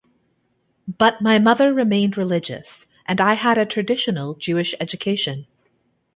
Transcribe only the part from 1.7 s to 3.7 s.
remained religious and I had a